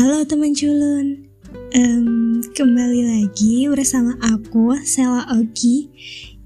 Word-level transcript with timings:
Halo 0.00 0.24
teman 0.24 0.56
culun, 0.56 1.28
um, 1.76 2.40
kembali 2.56 3.04
lagi 3.04 3.68
bersama 3.68 4.16
aku 4.24 4.72
Sela 4.80 5.28
Ogi 5.36 5.92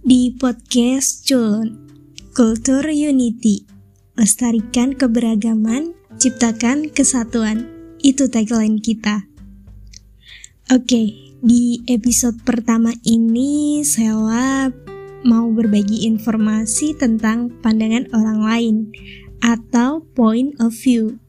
di 0.03 0.35
podcast 0.35 1.23
Culun 1.23 1.79
Kultur 2.35 2.83
Unity. 2.91 3.63
Lestarikan 4.19 4.99
keberagaman, 4.99 5.95
ciptakan 6.19 6.91
kesatuan. 6.91 7.71
Itu 8.03 8.27
tagline 8.27 8.83
kita. 8.83 9.23
Oke, 10.75 11.15
di 11.39 11.79
episode 11.87 12.43
pertama 12.43 12.91
ini 13.07 13.87
Sela 13.87 14.67
mau 15.23 15.47
berbagi 15.55 16.11
informasi 16.11 16.99
tentang 16.99 17.55
pandangan 17.63 18.11
orang 18.19 18.41
lain 18.43 18.77
atau 19.47 20.03
point 20.19 20.59
of 20.59 20.75
view 20.75 21.23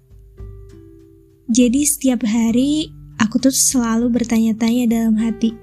jadi 1.45 1.85
setiap 1.85 2.26
hari 2.26 2.90
aku 3.22 3.38
tuh 3.38 3.54
selalu 3.54 4.09
bertanya-tanya 4.09 4.90
dalam 4.90 5.16
hati, 5.22 5.54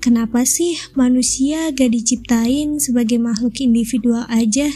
kenapa 0.00 0.48
sih 0.48 0.80
manusia 0.96 1.68
gak 1.68 1.92
diciptain 1.92 2.80
sebagai 2.80 3.20
makhluk 3.20 3.60
individual 3.60 4.24
aja? 4.32 4.72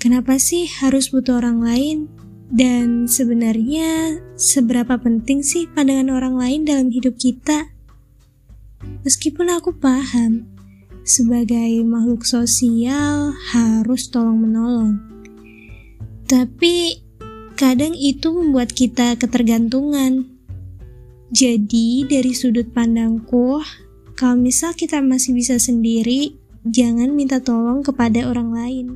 Kenapa 0.00 0.40
sih 0.40 0.64
harus 0.68 1.12
butuh 1.12 1.40
orang 1.40 1.60
lain? 1.60 1.98
Dan 2.48 3.08
sebenarnya 3.08 4.20
seberapa 4.36 5.00
penting 5.00 5.40
sih 5.40 5.64
pandangan 5.68 6.12
orang 6.12 6.36
lain 6.36 6.60
dalam 6.68 6.88
hidup 6.92 7.16
kita? 7.16 7.72
Meskipun 9.04 9.48
aku 9.48 9.76
paham, 9.76 10.44
sebagai 11.04 11.84
makhluk 11.84 12.24
sosial 12.24 13.36
harus 13.52 14.08
tolong-menolong. 14.08 15.00
Tapi 16.24 17.04
Kadang 17.54 17.94
itu 17.94 18.34
membuat 18.34 18.74
kita 18.74 19.14
ketergantungan. 19.14 20.26
Jadi, 21.30 22.02
dari 22.02 22.34
sudut 22.34 22.66
pandangku, 22.74 23.62
kalau 24.18 24.34
misal 24.34 24.74
kita 24.74 24.98
masih 24.98 25.38
bisa 25.38 25.54
sendiri, 25.62 26.34
jangan 26.66 27.14
minta 27.14 27.38
tolong 27.38 27.86
kepada 27.86 28.26
orang 28.26 28.50
lain. 28.50 28.86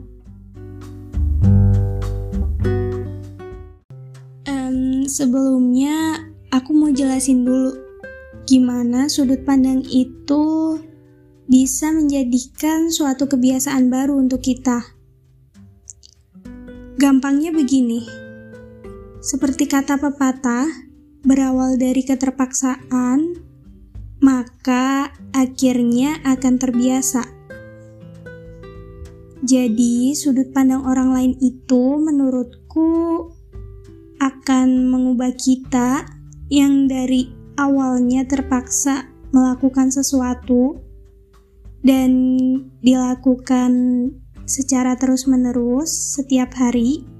Um, 4.50 5.06
sebelumnya, 5.06 6.26
aku 6.50 6.74
mau 6.74 6.90
jelasin 6.90 7.46
dulu 7.46 7.78
gimana 8.48 9.12
sudut 9.12 9.44
pandang 9.46 9.84
itu 9.86 10.80
bisa 11.46 11.94
menjadikan 11.94 12.90
suatu 12.90 13.30
kebiasaan 13.30 13.86
baru 13.86 14.18
untuk 14.18 14.42
kita. 14.42 14.82
Gampangnya 16.98 17.54
begini, 17.54 18.27
seperti 19.28 19.68
kata 19.68 20.00
pepatah, 20.00 20.64
berawal 21.20 21.76
dari 21.76 22.00
keterpaksaan, 22.00 23.36
maka 24.24 25.12
akhirnya 25.36 26.16
akan 26.24 26.56
terbiasa. 26.56 27.28
Jadi, 29.44 30.16
sudut 30.16 30.48
pandang 30.56 30.80
orang 30.88 31.12
lain 31.12 31.32
itu 31.44 32.00
menurutku 32.00 33.28
akan 34.16 34.88
mengubah 34.88 35.36
kita 35.36 36.08
yang 36.48 36.88
dari 36.88 37.28
awalnya 37.60 38.24
terpaksa 38.24 39.12
melakukan 39.28 39.92
sesuatu 39.92 40.80
dan 41.84 42.10
dilakukan 42.80 43.72
secara 44.48 44.96
terus-menerus 44.96 46.16
setiap 46.16 46.56
hari 46.56 47.17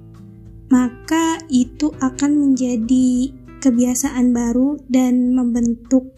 maka 0.69 1.41
itu 1.49 1.93
akan 2.01 2.31
menjadi 2.53 3.33
kebiasaan 3.59 4.31
baru 4.31 4.79
dan 4.87 5.35
membentuk 5.35 6.15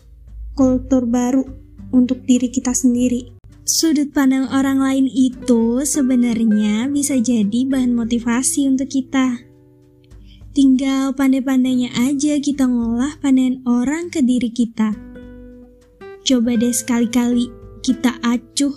kultur 0.55 1.07
baru 1.07 1.47
untuk 1.95 2.23
diri 2.27 2.51
kita 2.51 2.75
sendiri. 2.75 3.35
Sudut 3.65 4.11
pandang 4.11 4.51
orang 4.51 4.83
lain 4.83 5.07
itu 5.07 5.87
sebenarnya 5.87 6.91
bisa 6.91 7.15
jadi 7.23 7.65
bahan 7.71 7.95
motivasi 7.95 8.67
untuk 8.67 8.91
kita. 8.91 9.47
Tinggal 10.51 11.15
pandai-pandainya 11.15 11.95
aja 11.95 12.43
kita 12.43 12.67
ngolah 12.67 13.15
pandangan 13.23 13.63
orang 13.71 14.11
ke 14.11 14.19
diri 14.27 14.51
kita. 14.51 14.91
Coba 16.27 16.59
deh 16.59 16.75
sekali-kali 16.75 17.47
kita 17.87 18.19
acuh 18.27 18.75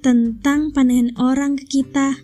tentang 0.00 0.72
pandangan 0.72 1.12
orang 1.20 1.60
ke 1.60 1.64
kita 1.68 2.16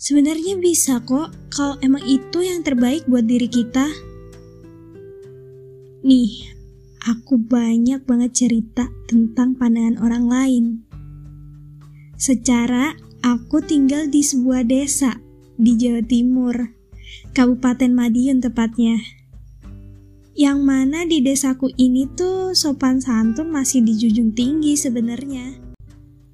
Sebenarnya 0.00 0.56
bisa 0.56 1.04
kok 1.04 1.28
kalau 1.52 1.76
emang 1.84 2.00
itu 2.08 2.40
yang 2.40 2.64
terbaik 2.64 3.04
buat 3.04 3.28
diri 3.28 3.52
kita. 3.52 3.84
Nih, 6.00 6.48
aku 7.04 7.36
banyak 7.36 8.08
banget 8.08 8.32
cerita 8.32 8.88
tentang 9.04 9.60
pandangan 9.60 10.00
orang 10.00 10.24
lain. 10.24 10.64
Secara 12.16 12.96
aku 13.20 13.60
tinggal 13.60 14.08
di 14.08 14.24
sebuah 14.24 14.64
desa 14.64 15.20
di 15.60 15.76
Jawa 15.76 16.00
Timur, 16.08 16.56
Kabupaten 17.36 17.92
Madiun 17.92 18.40
tepatnya. 18.40 18.96
Yang 20.32 20.58
mana 20.64 21.04
di 21.04 21.20
desaku 21.20 21.76
ini 21.76 22.08
tuh 22.16 22.56
sopan 22.56 23.04
santun 23.04 23.52
masih 23.52 23.84
dijunjung 23.84 24.32
tinggi 24.32 24.80
sebenarnya. 24.80 25.60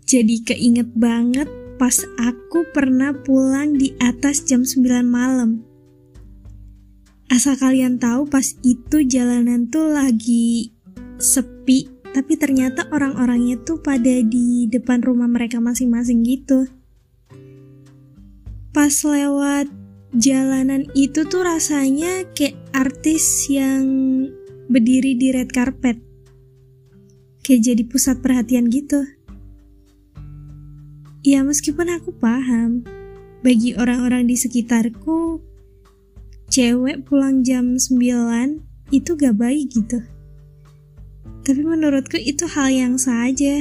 Jadi 0.06 0.46
keinget 0.46 0.94
banget 0.94 1.65
pas 1.76 1.92
aku 2.16 2.68
pernah 2.72 3.12
pulang 3.12 3.76
di 3.76 3.92
atas 4.00 4.44
jam 4.44 4.64
9 4.64 5.04
malam. 5.04 5.64
Asal 7.26 7.58
kalian 7.58 7.98
tahu 8.00 8.28
pas 8.28 8.56
itu 8.64 9.02
jalanan 9.04 9.66
tuh 9.68 9.92
lagi 9.92 10.72
sepi, 11.20 11.90
tapi 12.14 12.38
ternyata 12.38 12.86
orang-orangnya 12.92 13.60
tuh 13.66 13.82
pada 13.82 14.22
di 14.24 14.70
depan 14.70 15.02
rumah 15.04 15.28
mereka 15.28 15.60
masing-masing 15.60 16.22
gitu. 16.24 16.70
Pas 18.70 18.92
lewat 18.92 19.66
jalanan 20.14 20.86
itu 20.94 21.26
tuh 21.26 21.42
rasanya 21.42 22.28
kayak 22.32 22.56
artis 22.72 23.48
yang 23.50 23.84
berdiri 24.70 25.18
di 25.18 25.34
red 25.34 25.50
carpet. 25.50 25.98
Kayak 27.42 27.62
jadi 27.72 27.82
pusat 27.88 28.22
perhatian 28.22 28.70
gitu. 28.70 29.15
Ya 31.26 31.42
meskipun 31.42 31.90
aku 31.90 32.14
paham, 32.14 32.86
bagi 33.42 33.74
orang-orang 33.74 34.30
di 34.30 34.38
sekitarku, 34.38 35.42
cewek 36.46 37.02
pulang 37.02 37.42
jam 37.42 37.74
9 37.74 38.62
itu 38.94 39.10
gak 39.18 39.34
baik 39.34 39.74
gitu. 39.74 40.06
Tapi 41.42 41.66
menurutku 41.66 42.14
itu 42.14 42.46
hal 42.46 42.70
yang 42.70 42.94
saja. 42.94 43.58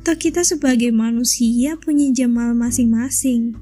Toh 0.00 0.16
kita 0.16 0.40
sebagai 0.48 0.88
manusia 0.96 1.76
punya 1.76 2.08
jam 2.16 2.32
malam 2.32 2.64
masing-masing. 2.64 3.52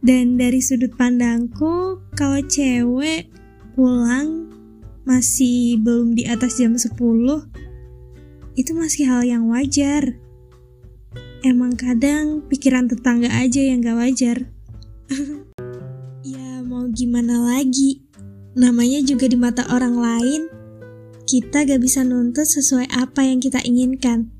Dan 0.00 0.40
dari 0.40 0.64
sudut 0.64 0.96
pandangku, 0.96 2.00
kalau 2.16 2.40
cewek 2.48 3.28
pulang 3.76 4.48
masih 5.04 5.76
belum 5.84 6.16
di 6.16 6.24
atas 6.24 6.56
jam 6.56 6.80
10, 6.80 6.96
itu 8.56 8.72
masih 8.72 9.04
hal 9.04 9.20
yang 9.20 9.52
wajar 9.52 10.21
emang 11.42 11.74
kadang 11.74 12.46
pikiran 12.46 12.86
tetangga 12.86 13.28
aja 13.30 13.58
yang 13.58 13.82
gak 13.82 13.98
wajar. 13.98 14.36
ya 16.34 16.62
mau 16.62 16.86
gimana 16.88 17.42
lagi, 17.42 18.02
namanya 18.54 19.02
juga 19.02 19.26
di 19.26 19.34
mata 19.34 19.66
orang 19.74 19.98
lain, 19.98 20.42
kita 21.26 21.66
gak 21.66 21.82
bisa 21.82 22.06
nuntut 22.06 22.46
sesuai 22.46 22.88
apa 22.94 23.26
yang 23.26 23.42
kita 23.42 23.58
inginkan. 23.66 24.30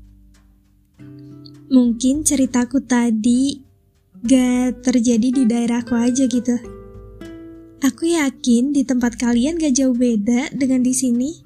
Mungkin 1.67 2.23
ceritaku 2.23 2.83
tadi 2.87 3.59
gak 4.23 4.87
terjadi 4.87 5.27
di 5.29 5.43
daerahku 5.43 5.99
aja 5.99 6.23
gitu. 6.23 6.55
Aku 7.83 8.07
yakin 8.07 8.71
di 8.71 8.87
tempat 8.87 9.19
kalian 9.19 9.59
gak 9.59 9.75
jauh 9.75 9.91
beda 9.91 10.55
dengan 10.55 10.79
di 10.79 10.95
sini. 10.95 11.43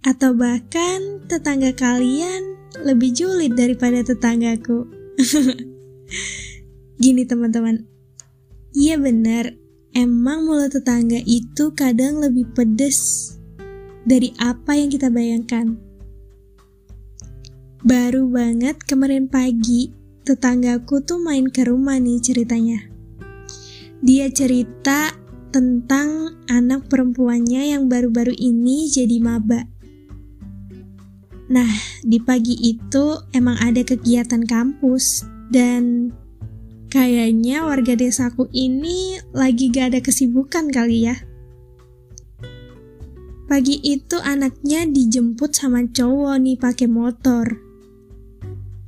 Atau 0.00 0.32
bahkan 0.32 1.20
tetangga 1.28 1.76
kalian 1.76 2.57
lebih 2.76 3.16
julid 3.16 3.56
daripada 3.56 4.04
tetanggaku. 4.04 4.84
Gini 7.02 7.22
teman-teman, 7.24 7.86
iya 8.74 8.98
benar, 8.98 9.54
emang 9.94 10.44
mulut 10.44 10.74
tetangga 10.74 11.22
itu 11.22 11.72
kadang 11.72 12.18
lebih 12.18 12.50
pedes 12.52 13.32
dari 14.04 14.34
apa 14.42 14.74
yang 14.74 14.90
kita 14.90 15.08
bayangkan. 15.08 15.78
Baru 17.86 18.26
banget 18.26 18.82
kemarin 18.82 19.30
pagi, 19.30 19.94
tetanggaku 20.26 20.98
tuh 21.06 21.22
main 21.22 21.46
ke 21.46 21.62
rumah 21.62 21.96
nih 22.02 22.18
ceritanya. 22.18 22.82
Dia 24.02 24.26
cerita 24.30 25.14
tentang 25.54 26.38
anak 26.50 26.90
perempuannya 26.90 27.72
yang 27.72 27.86
baru-baru 27.86 28.34
ini 28.34 28.90
jadi 28.90 29.22
maba. 29.22 29.77
Nah, 31.48 31.68
di 32.04 32.20
pagi 32.20 32.54
itu 32.60 33.16
emang 33.32 33.56
ada 33.60 33.80
kegiatan 33.80 34.44
kampus 34.44 35.24
dan 35.48 36.12
Kayaknya 36.88 37.68
warga 37.68 37.92
desaku 37.92 38.48
ini 38.48 39.20
lagi 39.36 39.68
gak 39.68 39.92
ada 39.92 40.00
kesibukan 40.00 40.72
kali 40.72 41.04
ya. 41.04 41.20
Pagi 43.44 43.76
itu 43.84 44.16
anaknya 44.16 44.88
dijemput 44.88 45.52
sama 45.52 45.84
cowok 45.84 46.40
nih 46.40 46.56
pakai 46.56 46.88
motor. 46.88 47.60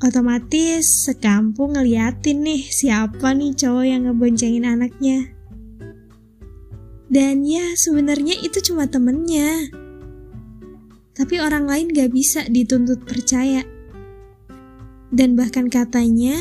Otomatis 0.00 1.04
sekampung 1.04 1.76
ngeliatin 1.76 2.40
nih 2.40 2.64
siapa 2.72 3.36
nih 3.36 3.52
cowok 3.52 3.84
yang 3.84 4.08
ngeboncengin 4.08 4.64
anaknya. 4.64 5.36
Dan 7.12 7.44
ya 7.44 7.76
sebenarnya 7.76 8.40
itu 8.40 8.64
cuma 8.64 8.88
temennya. 8.88 9.79
Tapi 11.20 11.36
orang 11.36 11.68
lain 11.68 11.92
gak 11.92 12.16
bisa 12.16 12.48
dituntut 12.48 13.04
percaya. 13.04 13.60
Dan 15.12 15.36
bahkan 15.36 15.68
katanya, 15.68 16.40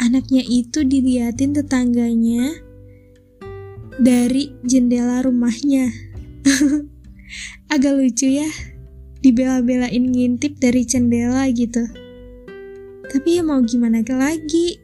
anaknya 0.00 0.40
itu 0.40 0.88
diliatin 0.88 1.52
tetangganya 1.52 2.56
dari 4.00 4.56
jendela 4.64 5.20
rumahnya. 5.20 5.92
agak 7.72 7.96
lucu 7.96 8.28
ya 8.28 8.48
dibela-belain 9.24 10.04
ngintip 10.12 10.60
dari 10.60 10.84
jendela 10.84 11.48
gitu 11.50 11.82
tapi 13.08 13.40
ya 13.40 13.42
mau 13.46 13.58
gimana 13.64 14.04
lagi 14.04 14.78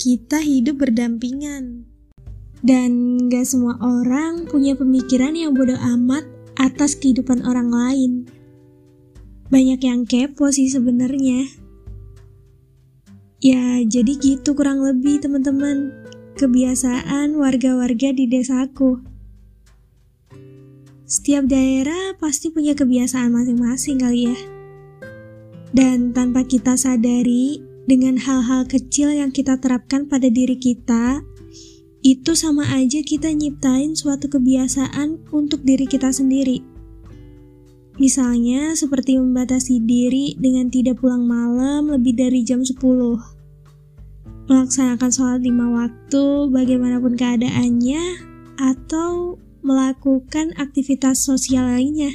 kita 0.00 0.40
hidup 0.40 0.82
berdampingan 0.82 1.86
dan 2.62 3.18
gak 3.30 3.46
semua 3.46 3.76
orang 3.82 4.46
punya 4.48 4.78
pemikiran 4.78 5.34
yang 5.34 5.52
bodoh 5.52 5.78
amat 5.98 6.24
atas 6.56 6.94
kehidupan 6.96 7.42
orang 7.44 7.70
lain 7.70 8.12
banyak 9.52 9.84
yang 9.84 10.08
kepo 10.08 10.48
sih 10.48 10.72
sebenarnya 10.72 11.44
ya 13.44 13.84
jadi 13.84 14.12
gitu 14.16 14.56
kurang 14.56 14.80
lebih 14.80 15.20
teman-teman 15.20 15.92
kebiasaan 16.40 17.36
warga-warga 17.36 18.16
di 18.16 18.24
desaku 18.24 19.12
setiap 21.12 21.44
daerah 21.44 22.16
pasti 22.16 22.48
punya 22.48 22.72
kebiasaan 22.72 23.36
masing-masing 23.36 24.00
kali 24.00 24.32
ya. 24.32 24.38
Dan 25.68 26.16
tanpa 26.16 26.40
kita 26.48 26.72
sadari, 26.80 27.60
dengan 27.84 28.16
hal-hal 28.16 28.64
kecil 28.64 29.12
yang 29.12 29.28
kita 29.28 29.60
terapkan 29.60 30.08
pada 30.08 30.32
diri 30.32 30.56
kita, 30.56 31.20
itu 32.00 32.32
sama 32.32 32.64
aja 32.72 33.04
kita 33.04 33.28
nyiptain 33.28 33.92
suatu 33.92 34.32
kebiasaan 34.32 35.28
untuk 35.36 35.60
diri 35.68 35.84
kita 35.84 36.08
sendiri. 36.08 36.71
Misalnya 38.00 38.72
seperti 38.72 39.20
membatasi 39.20 39.84
diri 39.84 40.32
dengan 40.40 40.72
tidak 40.72 41.04
pulang 41.04 41.28
malam 41.28 41.92
lebih 41.92 42.16
dari 42.16 42.40
jam 42.40 42.64
10. 42.64 42.80
Melaksanakan 44.48 45.10
sholat 45.12 45.40
lima 45.44 45.68
waktu 45.68 46.24
bagaimanapun 46.48 47.14
keadaannya, 47.14 48.32
atau 48.56 49.36
melakukan 49.62 50.56
aktivitas 50.58 51.24
sosial 51.24 51.68
lainnya. 51.68 52.10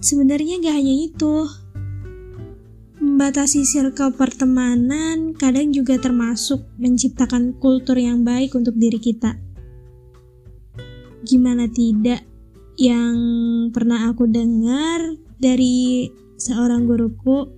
Sebenarnya 0.00 0.64
gak 0.64 0.76
hanya 0.80 0.94
itu. 1.06 1.36
Membatasi 3.00 3.68
circle 3.68 4.16
pertemanan 4.16 5.36
kadang 5.36 5.72
juga 5.72 6.00
termasuk 6.00 6.64
menciptakan 6.80 7.56
kultur 7.60 7.96
yang 8.00 8.24
baik 8.24 8.56
untuk 8.56 8.76
diri 8.80 8.96
kita. 8.96 9.36
Gimana 11.20 11.68
tidak 11.68 12.29
yang 12.78 13.16
pernah 13.74 14.10
aku 14.10 14.28
dengar 14.30 15.16
dari 15.40 16.10
seorang 16.36 16.86
guruku 16.86 17.48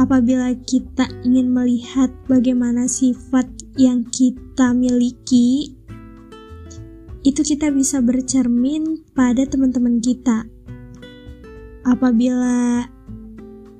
apabila 0.00 0.52
kita 0.62 1.08
ingin 1.26 1.52
melihat 1.52 2.08
bagaimana 2.28 2.88
sifat 2.88 3.48
yang 3.76 4.04
kita 4.08 4.72
miliki 4.72 5.76
itu 7.22 7.40
kita 7.46 7.70
bisa 7.70 8.02
bercermin 8.02 8.98
pada 9.14 9.46
teman-teman 9.46 10.02
kita. 10.02 10.42
Apabila 11.86 12.86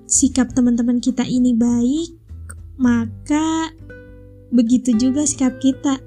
sikap 0.06 0.54
teman-teman 0.54 1.02
kita 1.02 1.26
ini 1.26 1.50
baik, 1.50 2.14
maka 2.78 3.74
begitu 4.54 4.94
juga 4.94 5.26
sikap 5.26 5.58
kita. 5.58 5.98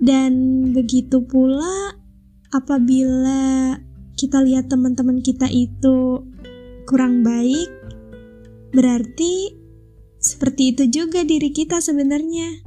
Dan 0.00 0.64
begitu 0.72 1.20
pula 1.20 1.99
apabila 2.50 3.78
kita 4.18 4.42
lihat 4.42 4.68
teman-teman 4.68 5.22
kita 5.22 5.46
itu 5.48 6.26
kurang 6.84 7.22
baik, 7.22 7.70
berarti 8.74 9.54
seperti 10.20 10.76
itu 10.76 10.84
juga 10.90 11.24
diri 11.24 11.48
kita 11.54 11.80
sebenarnya. 11.80 12.66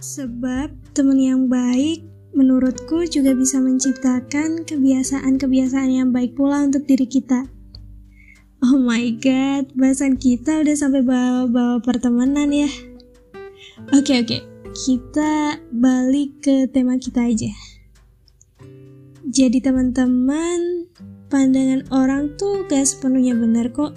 Sebab 0.00 0.92
teman 0.92 1.18
yang 1.20 1.42
baik 1.46 2.04
menurutku 2.34 3.06
juga 3.08 3.34
bisa 3.34 3.58
menciptakan 3.58 4.66
kebiasaan-kebiasaan 4.66 5.90
yang 5.90 6.08
baik 6.10 6.36
pula 6.36 6.62
untuk 6.66 6.84
diri 6.86 7.06
kita. 7.08 7.48
Oh 8.60 8.76
my 8.76 9.16
god, 9.24 9.72
bahasan 9.72 10.20
kita 10.20 10.60
udah 10.60 10.76
sampai 10.76 11.00
bawa-bawa 11.00 11.80
pertemanan 11.80 12.52
ya. 12.52 12.68
Oke 13.96 14.12
okay, 14.12 14.16
oke, 14.20 14.28
okay. 14.36 14.40
kita 14.76 15.56
balik 15.72 16.44
ke 16.44 16.68
tema 16.68 17.00
kita 17.00 17.24
aja. 17.24 17.69
Jadi 19.28 19.60
teman-teman, 19.60 20.88
pandangan 21.28 21.84
orang 21.92 22.32
tuh 22.40 22.64
gak 22.64 22.88
sepenuhnya 22.88 23.36
benar 23.36 23.68
kok. 23.68 23.92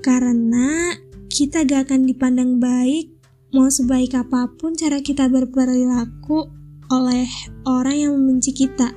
Karena 0.00 0.96
kita 1.28 1.68
gak 1.68 1.92
akan 1.92 2.08
dipandang 2.08 2.56
baik 2.56 3.12
mau 3.52 3.68
sebaik 3.68 4.12
apa 4.16 4.48
pun 4.56 4.76
cara 4.76 5.00
kita 5.00 5.28
berperilaku 5.28 6.48
oleh 6.88 7.28
orang 7.68 7.96
yang 7.96 8.12
membenci 8.16 8.56
kita. 8.56 8.92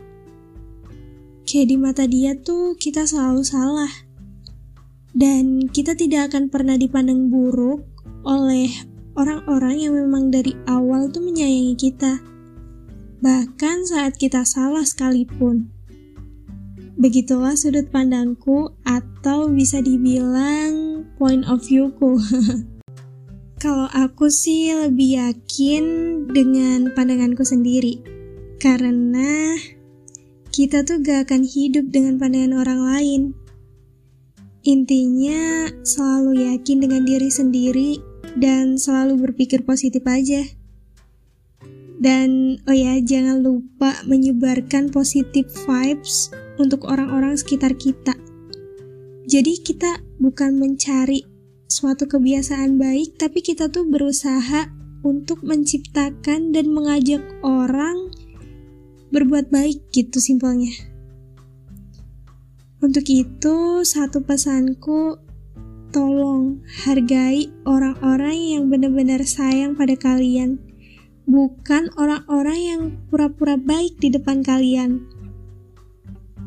Kayak 1.44 1.68
di 1.68 1.76
mata 1.76 2.04
dia 2.08 2.40
tuh 2.40 2.80
kita 2.80 3.04
selalu 3.04 3.44
salah. 3.44 3.92
Dan 5.12 5.68
kita 5.68 6.00
tidak 6.00 6.32
akan 6.32 6.48
pernah 6.48 6.80
dipandang 6.80 7.28
buruk 7.28 7.84
oleh 8.24 8.72
orang-orang 9.20 9.84
yang 9.84 9.94
memang 10.00 10.32
dari 10.32 10.56
awal 10.72 11.12
tuh 11.12 11.20
menyayangi 11.20 11.76
kita. 11.76 12.31
Bahkan 13.22 13.86
saat 13.86 14.18
kita 14.18 14.42
salah 14.42 14.82
sekalipun. 14.82 15.70
Begitulah 16.98 17.54
sudut 17.54 17.86
pandangku 17.94 18.74
atau 18.82 19.46
bisa 19.46 19.78
dibilang 19.78 21.06
point 21.22 21.46
of 21.46 21.62
view-ku. 21.62 22.18
Kalau 23.62 23.86
aku 23.94 24.26
sih 24.34 24.74
lebih 24.74 25.22
yakin 25.22 25.86
dengan 26.34 26.98
pandanganku 26.98 27.46
sendiri. 27.46 28.02
Karena 28.58 29.54
kita 30.50 30.82
tuh 30.82 31.06
gak 31.06 31.30
akan 31.30 31.46
hidup 31.46 31.94
dengan 31.94 32.18
pandangan 32.18 32.58
orang 32.58 32.82
lain. 32.90 33.22
Intinya 34.66 35.70
selalu 35.86 36.50
yakin 36.50 36.78
dengan 36.82 37.06
diri 37.06 37.30
sendiri 37.30 38.02
dan 38.34 38.82
selalu 38.82 39.30
berpikir 39.30 39.62
positif 39.62 40.02
aja. 40.10 40.61
Dan 42.02 42.58
oh 42.66 42.74
ya, 42.74 42.98
jangan 42.98 43.46
lupa 43.46 43.94
menyebarkan 44.10 44.90
positif 44.90 45.46
vibes 45.70 46.34
untuk 46.58 46.90
orang-orang 46.90 47.38
sekitar 47.38 47.78
kita. 47.78 48.18
Jadi 49.30 49.62
kita 49.62 50.02
bukan 50.18 50.58
mencari 50.58 51.22
suatu 51.70 52.10
kebiasaan 52.10 52.82
baik, 52.82 53.22
tapi 53.22 53.46
kita 53.46 53.70
tuh 53.70 53.86
berusaha 53.86 54.66
untuk 55.06 55.46
menciptakan 55.46 56.50
dan 56.50 56.74
mengajak 56.74 57.22
orang 57.46 58.10
berbuat 59.14 59.54
baik 59.54 59.94
gitu 59.94 60.18
simpelnya. 60.18 60.74
Untuk 62.82 63.06
itu, 63.14 63.86
satu 63.86 64.26
pesanku, 64.26 65.22
tolong 65.94 66.66
hargai 66.82 67.54
orang-orang 67.62 68.58
yang 68.58 68.64
benar-benar 68.74 69.22
sayang 69.22 69.78
pada 69.78 69.94
kalian, 69.94 70.58
bukan 71.32 71.88
orang-orang 71.96 72.60
yang 72.60 72.82
pura-pura 73.08 73.56
baik 73.56 73.96
di 74.04 74.12
depan 74.12 74.44
kalian. 74.44 75.08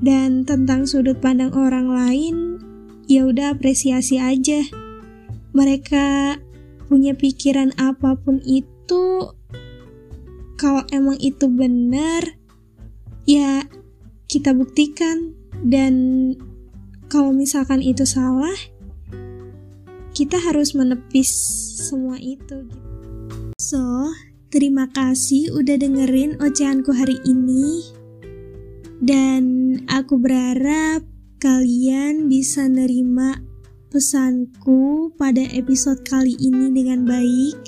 Dan 0.05 0.45
tentang 0.45 0.85
sudut 0.85 1.17
pandang 1.25 1.57
orang 1.57 1.89
lain, 1.89 2.61
ya 3.09 3.25
udah 3.25 3.57
apresiasi 3.57 4.21
aja. 4.21 4.61
Mereka 5.57 6.37
punya 6.93 7.17
pikiran 7.17 7.73
apa 7.81 8.21
pun 8.21 8.45
itu 8.45 9.33
kalau 10.61 10.85
emang 10.93 11.17
itu 11.17 11.49
benar 11.49 12.37
ya 13.25 13.65
kita 14.29 14.53
buktikan. 14.53 15.33
Dan 15.65 15.95
kalau 17.09 17.33
misalkan 17.33 17.81
itu 17.81 18.05
salah 18.05 18.59
kita 20.13 20.37
harus 20.39 20.77
menepis 20.77 21.31
semua 21.89 22.19
itu 22.23 22.67
so 23.59 24.11
terima 24.55 24.87
kasih 24.87 25.51
udah 25.51 25.75
dengerin 25.75 26.39
ocehanku 26.39 26.95
hari 26.95 27.19
ini 27.27 27.91
dan 29.03 29.75
aku 29.91 30.15
berharap 30.15 31.03
kalian 31.43 32.31
bisa 32.31 32.71
nerima 32.71 33.43
pesanku 33.91 35.11
pada 35.19 35.43
episode 35.51 36.07
kali 36.07 36.39
ini 36.39 36.71
dengan 36.71 37.03
baik. 37.03 37.59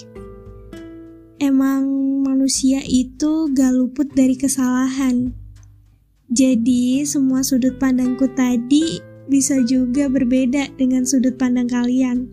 Emang 1.43 1.91
manusia 2.23 2.79
itu 2.87 3.51
gak 3.51 3.75
luput 3.75 4.07
dari 4.15 4.39
kesalahan. 4.39 5.35
Jadi 6.31 7.03
semua 7.03 7.43
sudut 7.43 7.83
pandangku 7.83 8.31
tadi 8.39 9.03
bisa 9.27 9.59
juga 9.67 10.07
berbeda 10.07 10.71
dengan 10.79 11.03
sudut 11.03 11.35
pandang 11.35 11.67
kalian. 11.67 12.31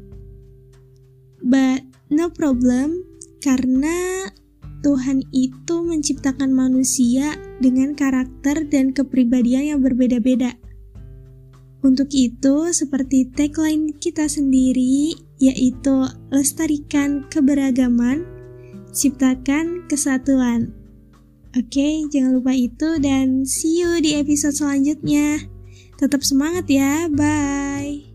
But 1.42 1.82
no 2.14 2.30
problem, 2.30 3.02
karena 3.44 4.32
Tuhan 4.84 5.24
itu 5.32 5.76
menciptakan 5.88 6.52
manusia 6.52 7.40
dengan 7.64 7.96
karakter 7.96 8.68
dan 8.68 8.92
kepribadian 8.92 9.74
yang 9.74 9.80
berbeda-beda. 9.80 10.60
Untuk 11.84 12.12
itu, 12.16 12.72
seperti 12.72 13.32
tagline 13.32 13.96
kita 13.96 14.28
sendiri, 14.28 15.16
yaitu 15.40 16.08
lestarikan 16.32 17.28
keberagaman, 17.28 18.24
ciptakan 18.92 19.88
kesatuan. 19.88 20.72
Oke, 21.56 22.08
jangan 22.12 22.40
lupa 22.40 22.56
itu 22.56 22.98
dan 23.04 23.44
see 23.44 23.84
you 23.84 24.00
di 24.00 24.16
episode 24.16 24.56
selanjutnya. 24.56 25.44
Tetap 26.00 26.24
semangat 26.24 26.66
ya, 26.72 27.08
bye. 27.12 28.13